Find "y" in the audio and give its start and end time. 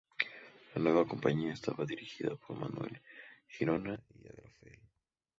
4.19-4.27